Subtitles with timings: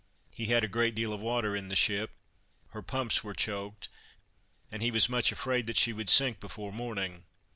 [0.33, 2.15] He had a great deal of water in the ship;
[2.69, 3.87] her pumps were choked,
[4.71, 7.25] and he was much afraid that she would sink before morning."